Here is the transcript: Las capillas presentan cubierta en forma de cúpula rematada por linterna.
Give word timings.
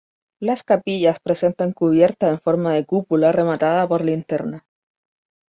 Las 0.39 0.63
capillas 0.63 1.19
presentan 1.19 1.73
cubierta 1.73 2.27
en 2.29 2.39
forma 2.39 2.73
de 2.73 2.87
cúpula 2.87 3.31
rematada 3.31 3.87
por 3.87 4.03
linterna. 4.03 4.65